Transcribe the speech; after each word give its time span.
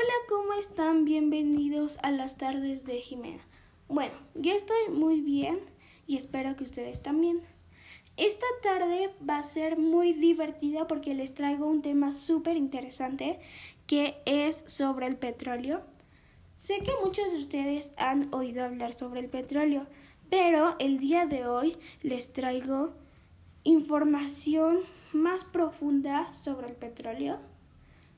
Hola, 0.00 0.14
¿cómo 0.30 0.54
están? 0.54 1.04
Bienvenidos 1.04 1.98
a 2.02 2.10
las 2.10 2.38
tardes 2.38 2.86
de 2.86 3.02
Jimena. 3.02 3.42
Bueno, 3.86 4.14
yo 4.34 4.54
estoy 4.54 4.88
muy 4.88 5.20
bien 5.20 5.60
y 6.06 6.16
espero 6.16 6.56
que 6.56 6.64
ustedes 6.64 7.02
también. 7.02 7.42
Esta 8.16 8.46
tarde 8.62 9.10
va 9.28 9.36
a 9.36 9.42
ser 9.42 9.76
muy 9.76 10.14
divertida 10.14 10.86
porque 10.86 11.12
les 11.12 11.34
traigo 11.34 11.66
un 11.66 11.82
tema 11.82 12.14
súper 12.14 12.56
interesante 12.56 13.40
que 13.86 14.22
es 14.24 14.64
sobre 14.66 15.06
el 15.06 15.16
petróleo. 15.16 15.82
Sé 16.56 16.78
que 16.78 16.92
muchos 17.04 17.30
de 17.32 17.38
ustedes 17.38 17.92
han 17.98 18.32
oído 18.32 18.64
hablar 18.64 18.94
sobre 18.94 19.20
el 19.20 19.28
petróleo, 19.28 19.86
pero 20.30 20.76
el 20.78 20.98
día 20.98 21.26
de 21.26 21.46
hoy 21.46 21.76
les 22.00 22.32
traigo 22.32 22.94
información 23.64 24.78
más 25.12 25.44
profunda 25.44 26.32
sobre 26.32 26.68
el 26.68 26.74
petróleo. 26.74 27.38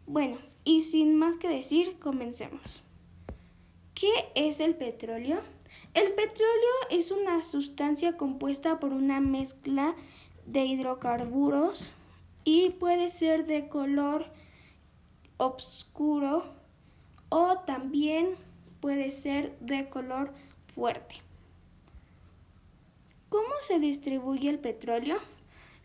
Bueno, 0.07 0.39
y 0.64 0.82
sin 0.82 1.16
más 1.16 1.37
que 1.37 1.48
decir, 1.48 1.98
comencemos. 1.98 2.82
¿Qué 3.95 4.31
es 4.35 4.61
el 4.61 4.75
petróleo? 4.75 5.40
El 5.95 6.13
petróleo 6.13 6.75
es 6.90 7.11
una 7.11 7.45
sustancia 7.45 8.17
compuesta 8.17 8.81
por 8.81 8.93
una 8.93 9.21
mezcla 9.21 9.95
de 10.46 10.64
hidrocarburos 10.64 11.90
y 12.45 12.71
puede 12.71 13.11
ser 13.11 13.46
de 13.46 13.68
color 13.68 14.26
oscuro 15.36 16.45
o 17.29 17.59
también 17.59 18.34
puede 18.81 19.11
ser 19.11 19.59
de 19.61 19.89
color 19.89 20.32
fuerte. 20.75 21.17
¿Cómo 23.29 23.53
se 23.61 23.79
distribuye 23.79 24.50
el 24.50 24.59
petróleo? 24.59 25.18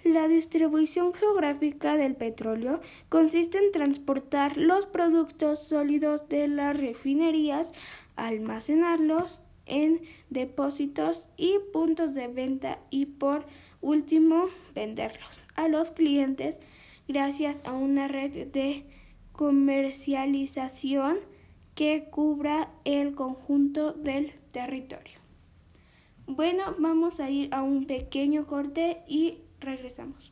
La 0.03 0.27
distribución 0.27 1.13
geográfica 1.13 1.97
del 1.97 2.15
petróleo 2.15 2.81
consiste 3.09 3.57
en 3.57 3.71
transportar 3.71 4.57
los 4.57 4.85
productos 4.85 5.59
sólidos 5.59 6.29
de 6.29 6.47
las 6.47 6.77
refinerías, 6.77 7.71
almacenarlos 8.15 9.41
en 9.65 10.01
depósitos 10.29 11.25
y 11.35 11.57
puntos 11.73 12.13
de 12.13 12.27
venta 12.27 12.79
y 12.89 13.05
por 13.05 13.45
último 13.81 14.47
venderlos 14.73 15.41
a 15.55 15.67
los 15.67 15.91
clientes 15.91 16.59
gracias 17.07 17.63
a 17.65 17.73
una 17.73 18.07
red 18.07 18.47
de 18.47 18.85
comercialización 19.33 21.17
que 21.75 22.07
cubra 22.09 22.71
el 22.85 23.13
conjunto 23.13 23.93
del 23.93 24.33
territorio. 24.51 25.19
Bueno, 26.25 26.75
vamos 26.79 27.19
a 27.19 27.29
ir 27.29 27.53
a 27.53 27.61
un 27.61 27.85
pequeño 27.85 28.47
corte 28.47 29.03
y 29.07 29.37
regresamos. 29.59 30.31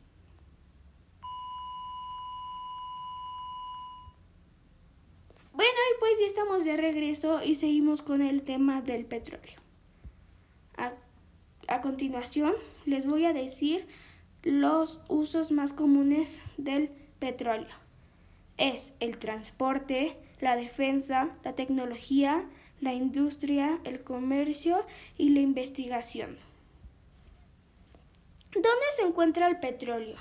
Bueno, 5.52 5.72
y 5.72 5.98
pues 6.00 6.12
ya 6.20 6.26
estamos 6.26 6.64
de 6.64 6.76
regreso 6.76 7.42
y 7.42 7.54
seguimos 7.54 8.02
con 8.02 8.20
el 8.20 8.42
tema 8.42 8.82
del 8.82 9.06
petróleo. 9.06 9.56
A, 10.76 10.92
a, 11.66 11.80
continuación, 11.80 12.52
les 12.84 13.06
voy 13.06 13.24
a 13.24 13.32
decir 13.32 13.86
los 14.42 15.00
usos 15.08 15.50
más 15.50 15.72
comunes 15.72 16.42
del 16.58 16.90
petróleo. 17.18 17.74
Es 18.58 18.92
el 19.00 19.16
transporte, 19.16 20.18
la 20.40 20.56
defensa, 20.56 21.30
la 21.42 21.54
tecnología, 21.54 22.44
la 22.80 22.92
industria, 22.92 23.78
el 23.84 24.02
comercio 24.02 24.84
y 25.16 25.30
la 25.30 25.40
investigación. 25.40 26.36
¿Dónde 28.66 28.86
se 28.96 29.02
encuentra 29.02 29.46
el 29.46 29.60
petróleo? 29.60 30.16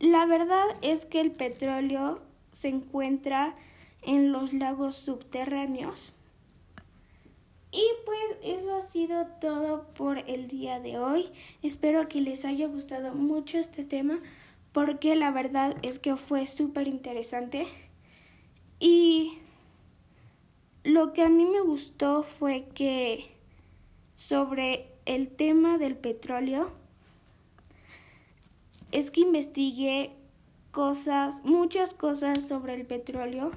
La 0.00 0.24
verdad 0.24 0.64
es 0.80 1.04
que 1.04 1.20
el 1.20 1.30
petróleo 1.30 2.22
se 2.52 2.68
encuentra 2.68 3.54
en 4.00 4.32
los 4.32 4.54
lagos 4.54 4.96
subterráneos. 4.96 6.14
Y 7.70 7.84
pues 8.06 8.38
eso 8.42 8.76
ha 8.76 8.80
sido 8.80 9.26
todo 9.42 9.88
por 9.92 10.20
el 10.20 10.48
día 10.48 10.80
de 10.80 10.98
hoy. 10.98 11.30
Espero 11.62 12.08
que 12.08 12.22
les 12.22 12.46
haya 12.46 12.66
gustado 12.66 13.12
mucho 13.12 13.58
este 13.58 13.84
tema 13.84 14.18
porque 14.72 15.14
la 15.14 15.30
verdad 15.32 15.76
es 15.82 15.98
que 15.98 16.16
fue 16.16 16.46
súper 16.46 16.88
interesante. 16.88 17.66
Y 18.80 19.38
lo 20.82 21.12
que 21.12 21.24
a 21.24 21.28
mí 21.28 21.44
me 21.44 21.60
gustó 21.60 22.22
fue 22.22 22.68
que 22.74 23.32
sobre 24.16 24.88
el 25.04 25.28
tema 25.28 25.76
del 25.76 25.94
petróleo, 25.94 26.80
es 28.92 29.10
que 29.10 29.22
investigué 29.22 30.12
cosas, 30.70 31.44
muchas 31.44 31.94
cosas 31.94 32.46
sobre 32.46 32.74
el 32.74 32.86
petróleo 32.86 33.52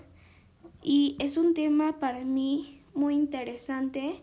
y 0.81 1.16
es 1.19 1.38
un 1.38 1.53
tema 1.53 2.00
para 2.00 2.23
mí 2.25 2.81
muy 2.94 3.16
interesante 3.16 4.22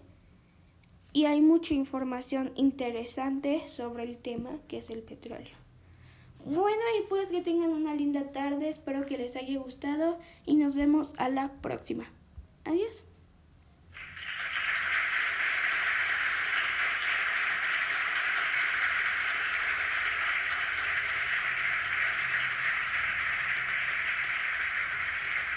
y 1.12 1.26
hay 1.26 1.40
mucha 1.40 1.74
información 1.74 2.52
interesante 2.54 3.68
sobre 3.68 4.04
el 4.04 4.16
tema 4.16 4.58
que 4.68 4.78
es 4.78 4.90
el 4.90 5.02
petróleo. 5.02 5.54
Bueno, 6.44 6.82
y 6.98 7.06
pues 7.08 7.28
que 7.28 7.42
tengan 7.42 7.70
una 7.70 7.94
linda 7.94 8.32
tarde, 8.32 8.68
espero 8.68 9.06
que 9.06 9.18
les 9.18 9.36
haya 9.36 9.58
gustado 9.58 10.18
y 10.44 10.56
nos 10.56 10.74
vemos 10.74 11.14
a 11.18 11.28
la 11.28 11.52
próxima. 11.60 12.06
Adiós. 12.64 13.04